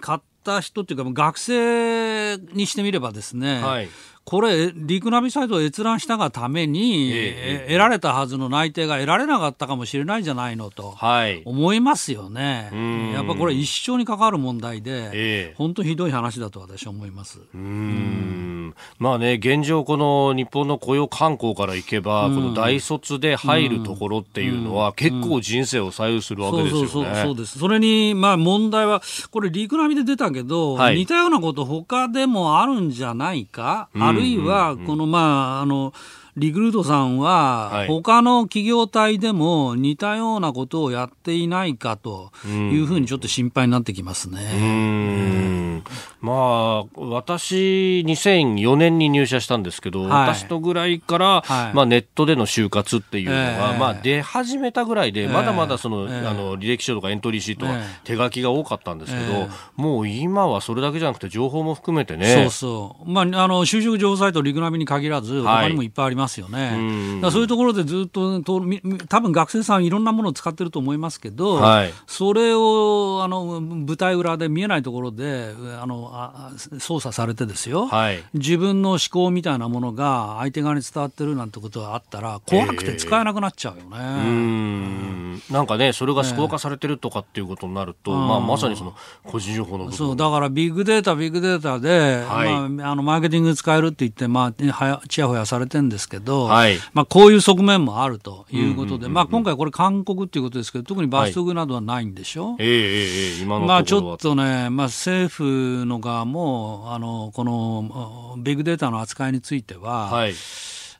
[0.00, 3.88] 買った人っていうか、学生にしてみればですね、はい
[4.24, 10.96] これ、リクナビサイトを閲覧したがために、えー、得られたはずの内定が得られなかったかもしれないじゃないのと、
[11.44, 12.70] 思いますよね、
[13.12, 17.40] やっぱこれ、一生に関わる問題で、えー、本当ひどい話だと私は思います。
[17.54, 18.74] うん。
[18.98, 27.22] まあね、現状、この日本の雇用慣行からいけば、この大卒で入るところっていうのは、結構人生を左右するわけですよね。
[27.22, 27.58] そうです。
[27.58, 35.92] それに、まあ、問題は、これ、リクナビで出たけど、はい、似たようなこと、他でもあるんじゃないか、あるいは、この、まあ、あの、
[36.36, 45.82] リクルートさんは、他の企業体でも似たようなことをやっていないかというふうにちょっと心配になってきますね。
[46.20, 62.34] まあ、私、2004年に入社したんですけど、はい、私とぐらいから、はい、まあ、ネットでの就活っていうのが、えー、まあ、出始めたぐらいで、まだまだその、えー、あの履歴書とかエントリーシートは手書きが多かったんですけど、えー、もう今はそれだけじゃなくて、情報も含めてね。
[62.34, 63.10] そうそう。
[63.10, 67.20] まあ、あの就職情報サイト、リクナビに限らず、他にもいっぱいありますよね。
[67.30, 68.62] そういうところでずっとと
[69.08, 83.88] 多分学生さんいろんなものを使ってると思いますけど、はい、それをあの舞台裏で見えないところであのあ操作されてですよ、はい、自分の思考みたいなものが相手側に伝わってるなんてことがあったら怖くて使えなくなっちゃうよね。
[83.92, 88.94] えー、なんかねそれが思考化されてるとかっていうことになると、えー、まあ、まさにその
[89.24, 110.34] 個人情報のそうだからビッグデータビッグデータで、はい、まあ、あのマーケティング使えるって言って、まあ、はやちやほやされてるんですけど、はい、まあ、こういう側面もあるということで、まあ、今回これ勧告っていうことですけど、特に罰則などはないんでしょ、はい、えー、えー、今のまあ、ちょっとね、まあ、政府の側も、あの、このビッグデータの扱いについては、はい。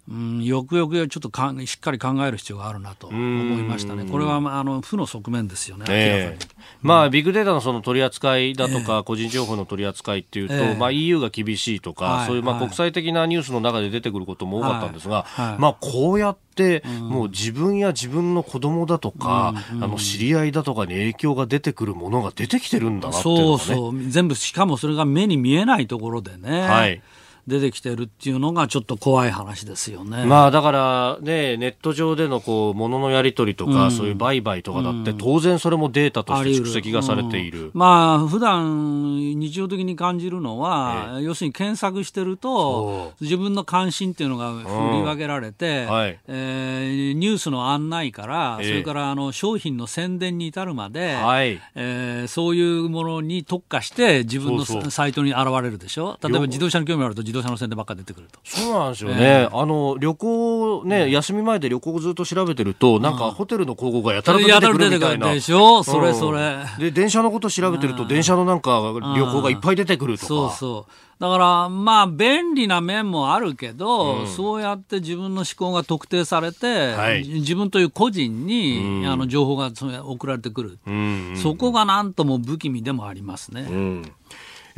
[0.09, 6.47] うん、よくよくちょっとかしっかり考える必要があるなと思いましたね、これはあの負の側面ですよね、えー、
[6.83, 24.03] まあ、ビッグデータのその取り扱いだとか、えー、個人情報の取り扱いっていうと、えー、まあ、EU が厳しいとか、はい、そういうまあ国際的なニュースの中で出てくることも多かったんですが、はいはい、まあ、こうやって、もう自分や自分の子供だとか、うん、あの知り合いだとかに影響が出てくるものが出てきてるんだなっていうのが、ね、そうそう。
[24.09, 26.63] 全部、しかもそれが目に見えないところでね。
[26.63, 27.03] はい
[27.46, 30.24] 出てきてるっていうのがちょっと怖い話ですよね。
[30.24, 37.64] まあだからね、ネット上でのこう、物のやり取りとか、うん、そういう売買とかだって、当然それもデータとして蓄積がされている。
[37.64, 56.18] うん、まあ普段日常的に感じるのは、ええ、要するに検索してると、自分の関心っていうのが振り分けられて、うんはい、えー、ニュースの案内から、え、それからあの商品の宣伝に至るまで、はい、えー、そういうものに特化して自分のサイトに現れるでしょ？
[56.22, 58.40] 例えば自動車に興味あると自動車の宣伝ばっか出てくると。
[58.45, 59.16] そうなんですよね。
[59.21, 65.33] えー、あの、旅行ね、うん、休み前で旅行ずっと調べてると、なんかホテルの広告がやたらと出てくるみたいな。
[65.33, 65.83] でしょ？
[65.85, 68.81] それそれ、で、電車のこと調べてると、電車のなんか
[69.16, 70.27] 旅行がいっぱい出てくるとか。
[70.27, 70.93] そうそう。
[71.21, 79.71] だから、まあ、便利な面もあるけど、うん、そうやって自分の思考が特定されて、はい、自分という個人に、うん、あの情報が
[80.03, 83.66] 送られてくる、うん、そこがなんとも不気味でもありますね。
[83.69, 84.03] え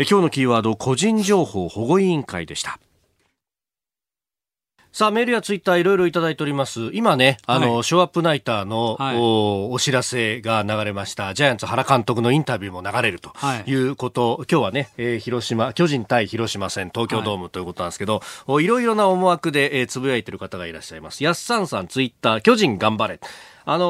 [0.08, 2.78] 今日のキーワード、個人情報保護委員会でした。
[4.94, 6.90] さあ、メールやツイッターいろいろいただいております。
[6.92, 11.32] 今ね、あの、はい、ショーアップナイターの、はい、おお知らせが流れました。
[11.32, 13.32] ジャイアンツ原監督のインタビューも流れると
[13.64, 14.36] いうこと。
[14.36, 21.24] はい、今日はね、えー、広島、巨人対広島戦、東京ドームということなんですけど、はい、いろいろな思惑で、えー、つぶやいてる方がいらっしゃいます。
[21.24, 23.18] やっさんさんツイッター、巨人頑張れ。
[23.64, 23.84] あの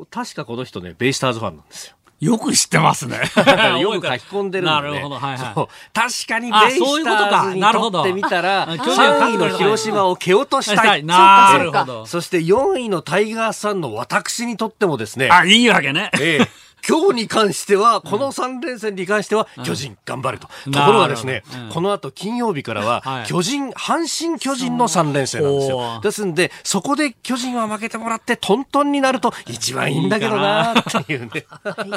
[0.00, 1.94] ー、確かこの人ね、ベイスターズファンなんですよ。
[2.20, 3.18] よく知ってますね。
[3.80, 4.76] よく書き込んでるんで、ね。
[4.76, 5.54] なるほど、はいはい。
[5.92, 11.04] 確かにベイスターズにとってみたら、3位の広島を蹴落としたい。
[11.04, 12.06] なるほど。
[12.06, 15.28] そして4位のタイガースさんの私にとってもですね。
[15.30, 16.10] あ、いいわけね。
[16.20, 20.48] ええ今日に関しては、この3連戦に関しては、巨人頑張ると。
[20.70, 26.00] ところがですね、この後金曜日からは、巨人、阪神巨人の3連戦なんですよ。
[26.02, 31.30] ですんで、そこで巨人は負けてもらって、トントンになると一番いいんだけどなっていうね。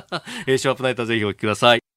[0.48, 1.97] えー、ショーアップナイターぜひお聞きください。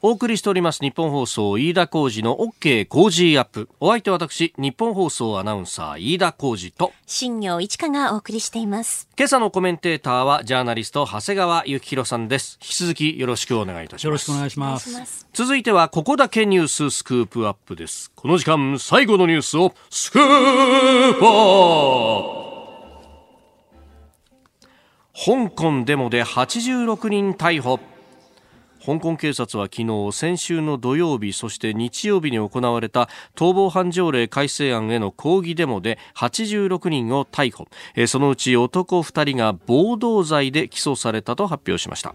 [0.00, 3.68] お送りしております日本放送飯田浩二の OK 工事アップ。
[3.80, 9.08] お相手は私、日本放送アナウンサー飯田浩二と、新業一華がお送りしています。
[9.18, 12.60] 今朝のコメンテーターはジャーナリスト長谷川幸宏さんです。
[12.62, 14.04] 引き続きよろしくお願いいたします。
[14.04, 15.26] よろしくお願いします。
[15.32, 18.12] 続いてはここだけニューススクープアップです。
[18.14, 20.22] この時間最後のニュースをスクー
[21.18, 22.38] プアップ
[25.12, 27.80] 香港デモで86人逮捕。
[28.88, 37.68] 香港警察は昨日先週の土曜日そして日曜日に行われた逃亡犯条例改正案への抗議デモで86人を逮捕。
[38.06, 42.14] そのうち男2人が暴動罪で起訴されたと発表しました。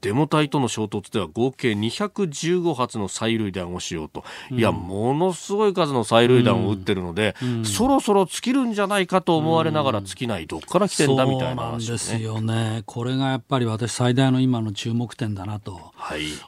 [0.00, 15.92] デモ隊との衝突では合計215発の催涙弾をしようと、うん、いや、ものすごい数の催涙弾を撃ってるので、うん、そろそろ尽きるんじゃないかと思われながら尽きない、どっから来てんだみたいな話、ね、ですよね、これがやっぱり私、最大の今の注目点だなと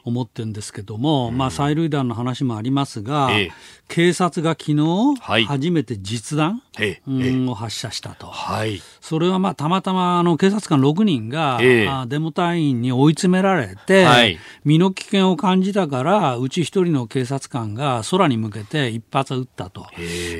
[0.03, 3.51] 思ってるんですけども、はい、まあ、催涙弾の話もありますが、ええ、
[3.87, 19.87] 警察が昨日、はい、初めて実弾、ええ、を発射したと、はい、それはまあたまたまあの警察官6人が、ええ、デモ隊員に追い詰められて、はい、身の危険を感じたから、うち一人の警察官が空に向けて一発撃ったと。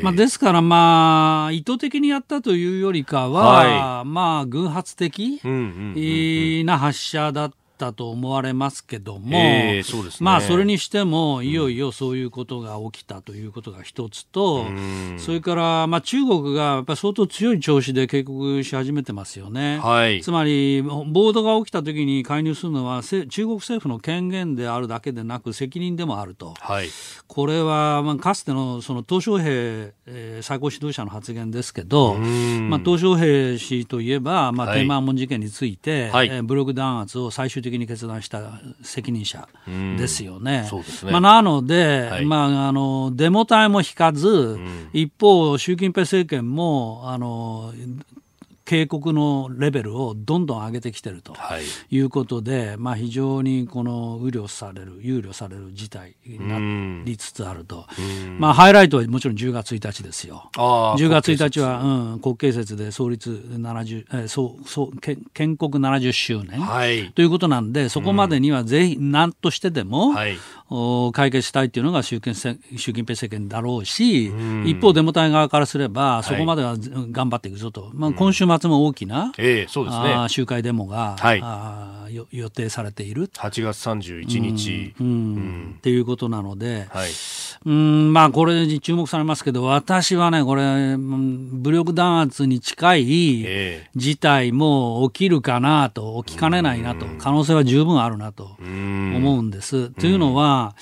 [0.04, 5.42] まあ、ですから、まあ、意図的にやったというよりかは、はい、まあ、偶発的
[6.66, 7.61] な発射だった。
[7.82, 19.80] ったと思われますけども、えーそね、まあそれにしてもいよいよそういうことが起きたということが一つと、うん、それからまあ中国がやっぱり相当強い調子で警告し始めてますよね。
[19.80, 26.54] はい、つまり暴動が起きた時に介入するのは中国政府の権限であるだけでなく責任でもあると。
[26.60, 26.90] はい、
[27.28, 39.48] これはまあかつてのその鄧小平、えー、最高指導者の発言ですけど、まあ鄧小平氏といえばまあ天安門事件について、はい、えー、ブログ弾圧を最終的的に決断した責任者
[39.98, 40.68] ですよね。
[41.06, 41.12] ね。
[41.12, 44.60] まあ、なので、はい、まあ、あのデモ隊も引かず、
[44.94, 47.74] 一方、習近平政権もあの
[48.72, 51.36] 警告のレベルをどんどん上げてきてると
[51.90, 52.00] い。
[52.00, 57.86] うことで、はい、まあ、非常にこの憂慮される、憂慮される事態になりつつあると、
[58.40, 65.18] まあ、ハイライトはもちろん10月1日ですよ、10月1日は、うん、国慶節で創立70、えー、そうそう建
[65.58, 70.38] 国70周年、はい、ということなんで、そこまでにはぜひ、なんとしてでも、はい、
[71.14, 74.32] 解決したいというのが習近習近平政権だろうし、
[74.66, 76.76] 一方、デモ隊側からすれば、そこまでは
[77.12, 83.28] 頑張っていくぞと、まあ、今週末も大きな、えーそうですね、集会デモが、はい、あ予定されている。
[83.28, 85.08] 8月31日、うん。
[85.08, 85.76] うん。
[85.78, 87.10] っていうことなので、はい、
[87.66, 93.48] うんまあ、これに注目されますけど、私はね、これ、武力弾圧に近い
[93.96, 99.90] 事態も起きるかなと、起きかねないなと、可能性は十分あるなと思うんです。
[99.90, 100.76] というのは、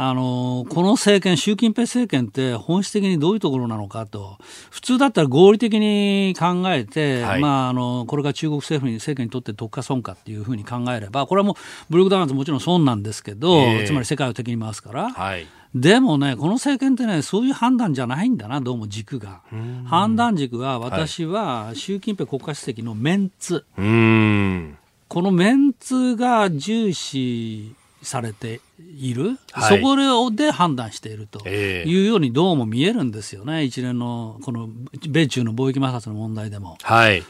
[0.00, 4.38] あの、この政権、習近平政権って本質的にどういうところなのかと、
[4.70, 11.56] 普通だったら合理的に考えて、はい、まあ、あの、これが中国政府に、政権にとって特化損かっていうふうに考えれば、これはもう、
[11.90, 19.40] ブルクダウンズもちろん損なんですけど、えー、つまり世界を敵に回すから、はい、でもね、この政権ってね、そういう判断じゃないんだな、どうも軸が。
[19.84, 23.64] 判断軸は、私は習近平国家主席のメンツ。
[23.76, 23.82] こ
[25.22, 34.68] のメンツが重視されている、はい、そこで判断しているというようにどうも見えるんですよね、一連のこの
[35.08, 36.78] 米中の貿易摩擦の問題でも。
[36.82, 37.22] はい、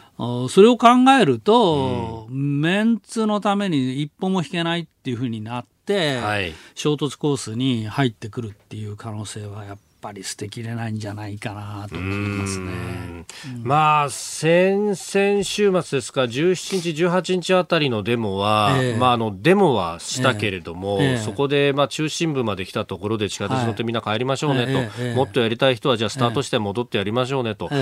[0.48, 0.88] それを考
[1.20, 13.26] えると、うん、メンツのために一歩も引けないっていうふうになって、はい、衝突コースに入ってくるっていう可能性はやっぱり捨てきれないんじゃないかなと思いますね。
[13.62, 27.74] まあ先々週末ですか17日18日あたりのデモは、えー、まああのデモはしたけれども、えー、そこでまあ中心部まで来たところで地下鉄乗ってみんな帰りましょうねと、はいもっとやりたい人はじゃあスタートして戻ってやりましょうねと、か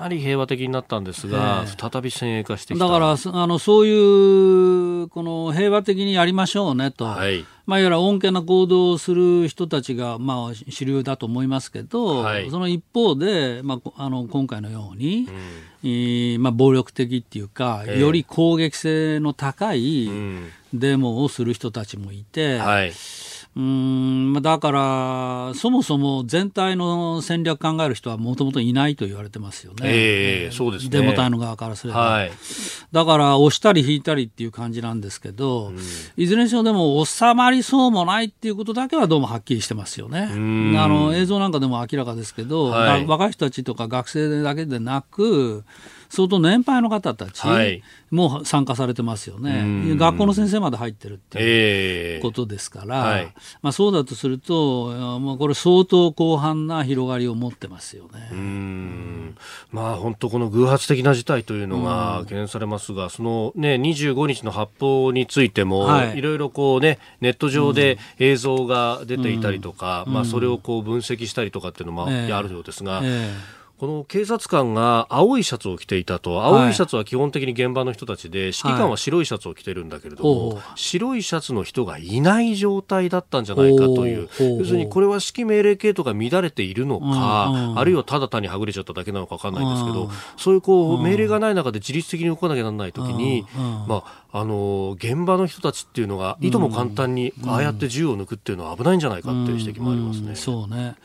[0.00, 2.86] なり平和的になったんですが、再び先鋭化してきた。
[2.86, 7.04] だからあのそういうこの平和的にやりましょうねと。
[7.04, 15.34] はいまあ、いわゆる穏健な行動をする人たちが、まあ、主流だと思いますけど、はい、その一方で、まあ、あの今回のように、うん。
[15.84, 20.08] えー、まあ、暴力的っていうか、より攻撃性の高い
[20.72, 22.92] デモをする人たちもいて、はい
[23.54, 30.90] うんだから、そもそも全体の戦略考える人はもともといないと言われてますよね、えー、そうですね。
[30.90, 32.32] デモ隊の側からすれば、はい、
[32.92, 35.78] だから押したり引いたりっていう感じなんですけど、うん、
[36.16, 40.34] いずれにしろでも収まりそうもないっていうことだけはどうもはっきりしてますよね、あ
[40.88, 45.64] の映像なんかでも明らかですけど、はい、若い人たちとか学生だけでなく、
[46.12, 58.28] 相当年配の方たちも参加されてますよね、はい、学校の先生まで入ってるっていうことですから、えーはい、まあ、そうだとすると、まあ、これ、相当広範な広がりを持ってますよね。
[58.30, 59.36] うん。
[59.70, 73.00] まあ、本当、この偶発的な事態というのが懸念されますが、その、ね、25日の発砲についても、はい、いろいろこう、ね、ネット上で映像が出ていたりとか、まあ、それをこう分析したりとかっていうのもあるようですが。
[73.02, 73.30] えーえ。
[73.58, 84.28] ーこの警察官が青いシャツを着ていたと、青いシャツは基本的に現場の人たちで、指揮官は白いシャツを着てるんだけれども、はい、白いシャツの人がいない状態だったんじゃないかという、
[84.60, 93.44] 要するにこれは指揮命令系統が乱れているのか、あるいはただ単にはぐれちゃっただけなのか分かんないんですけど、そういうこう命令がない中で自律的に動かなきゃならないときに、
[93.88, 100.22] まあ、あの現場の人たちっていうのがいとも簡単にああやって銃を抜くっていうのは危ないんじゃないかっていう指摘もありますね。
[100.22, 100.30] うん。
[100.30, 100.96] うん、そうね。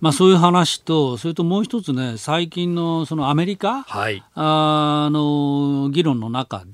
[0.00, 6.70] まあそういう話とそれともう一つね最近のそのアメリカ、はい、あの議論の中で、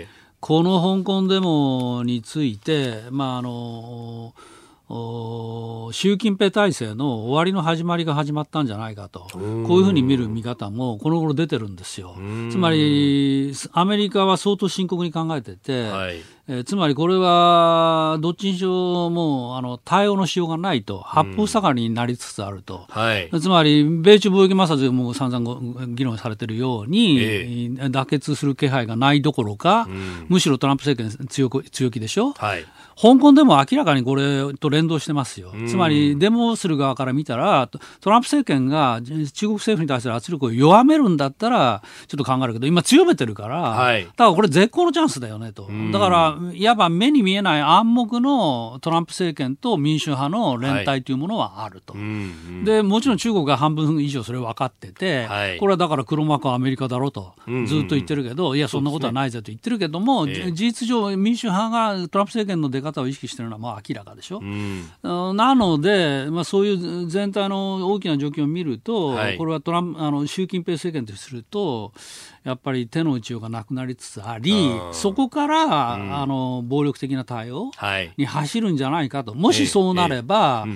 [0.00, 0.06] えー、
[0.40, 4.34] この香港デモについてまああの
[4.88, 12.14] 習近平体制の終わりの始まりが始まったんじゃないかと、こういうふうに見る見方もこの頃出てるんですよ。
[12.50, 16.16] つまり、アメリカは相当深刻に考えてて、はい、
[16.48, 29.88] えー、つまりこれはどっちにしろもうあの対応のしようがないと、八方塞がりになりつつあると、はい、つまり米中貿易摩擦でも散々議論されているように、えー、妥結する気配がないどころか、
[30.28, 32.32] むしろトランプ政権強強気でしょ？
[32.32, 32.64] はい。
[33.00, 37.68] 香港でも明らかにこれと連動してますよ、つまりデモする側から見たら、
[38.00, 57.34] トランプ政権が中国政府に対する圧力を弱めるんだったら、ちょっと考えるけど、今、強めてるから、はい、だからこれ、絶好のチャンスだよねと、だから、いわば目に見えない暗黙のトランプ政権と民主派の連帯というものはあると、はい、でもちろん中国が半分以上それ分かってて、はい、これはだから黒幕はアメリカだろうと、
[57.66, 64.38] ずっと言ってるけど、いや、そんなことはないぜと言ってるけども、事実上、民主派がトランプ政権の出方方を意識しているのはまあ明らかでしょ。
[64.38, 64.61] うん、
[65.02, 71.92] なので、まあ、そういう全体の大きな状況を見ると、はい、これはトランあの習近平政権とすると、
[72.44, 74.54] やっぱり手の打ちようがなくなりつつあり、
[74.92, 77.70] そこから、うん、あの暴力的な対応
[78.16, 80.66] に走るんじゃないかと、もしそうなれば、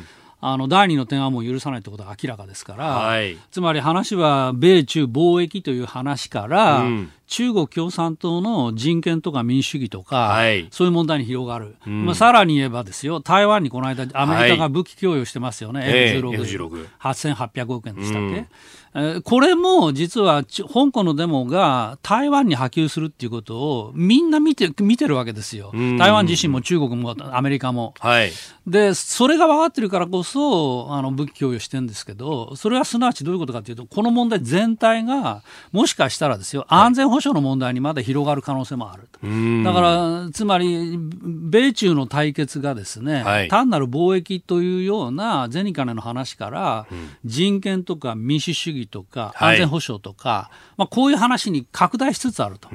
[0.41, 18.47] あの第二の点はもう許さないということは明らかですから、はい、つまり話は米中貿易という話から、うん、中国共産党の人権とか民主主義とか、はい、そういう問題に広がる、うん、まあ、さらに言えばですよ台湾にこの間アメリカが武器供与してますよね、はい、F16、8800億円でしたっけ、
[18.95, 27.95] うん、これも実は香港のデモが台湾に波及するっていうことをみんな見て見てるわけですよ、台湾自身も中国もアメリカも。
[27.99, 28.31] はい、
[28.67, 39.09] でそれが分かってるからこそあの武器供与してるんですけどそれはすなわちどういうことかというとこの問題全体がもしかしたらですよ安全保保障の問題にまで広がる可能性もある
[39.65, 52.69] だからつまり米中の対決がですね、はい、単なる貿易というような銭金の話から、うん、人権とか民主主義とか安全保障とか、はい、まあ、こういう話に拡大しつつあると。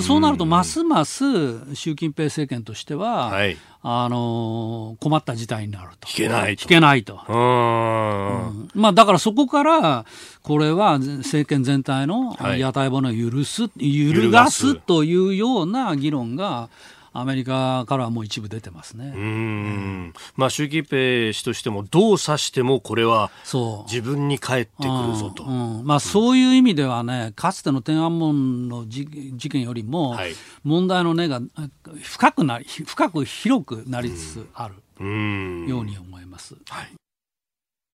[0.00, 6.08] そうなるとますます習近平政権としては、はいあのー、困った事態になると。
[6.08, 6.62] 引けないと。
[6.62, 7.20] 引けないと。
[7.28, 10.04] うん、まあ、だからそこから、
[10.42, 16.68] これは政権全体の屋台骨を許す、はい、揺るがすというような議論が、
[17.20, 19.12] アメリカからはもう一部出てますね。
[19.14, 20.12] うん。
[20.36, 23.30] まあ、習近平氏としてもどう指してもこれは
[23.86, 25.44] 自分に返ってくるぞと。
[25.44, 29.06] うんうん、まあ、そういう意味ではね、かつての天安門の事
[29.50, 30.16] 件よりも、
[30.64, 31.40] 問題の根が
[32.02, 34.74] 深くなり、深く広くなりつつある
[35.68, 36.54] ように思います。
[36.68, 36.92] はい